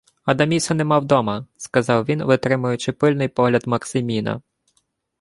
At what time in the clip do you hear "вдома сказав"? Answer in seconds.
0.99-2.05